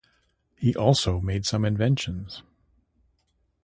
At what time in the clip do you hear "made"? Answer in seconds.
1.21-1.45